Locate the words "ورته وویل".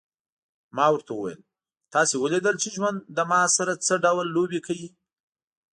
0.93-1.39